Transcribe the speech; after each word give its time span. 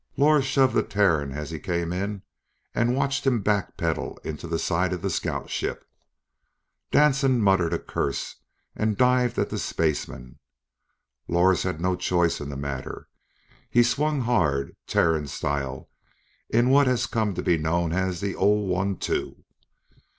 Lors 0.17 0.45
shoved 0.45 0.73
the 0.73 0.81
Terran 0.81 1.31
as 1.31 1.51
he 1.51 1.59
came 1.59 1.93
in 1.93 2.23
and 2.73 2.95
watched 2.95 3.27
him 3.27 3.43
backpedal 3.43 4.17
into 4.25 4.47
the 4.47 4.57
side 4.57 4.93
of 4.93 5.03
the 5.03 5.11
scout 5.11 5.51
ship. 5.51 5.87
Danson 6.89 7.39
muttered 7.39 7.71
a 7.71 7.77
curse 7.77 8.37
and 8.75 8.97
dived 8.97 9.37
at 9.37 9.51
the 9.51 9.59
spaceman. 9.59 10.39
Lors 11.27 11.61
had 11.61 11.79
no 11.79 11.95
choice 11.95 12.41
in 12.41 12.49
the 12.49 12.57
matter. 12.57 13.09
He 13.69 13.83
swung 13.83 14.21
hard, 14.21 14.75
Terran 14.87 15.27
style, 15.27 15.91
in 16.49 16.71
what 16.71 16.87
had 16.87 17.11
come 17.11 17.35
to 17.35 17.43
be 17.43 17.59
known 17.59 17.93
as 17.93 18.21
the 18.21 18.35
"ole 18.35 18.65
one 18.65 18.97
two." 18.97 19.43